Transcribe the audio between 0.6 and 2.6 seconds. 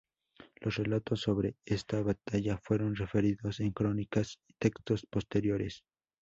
relatos sobre esta batalla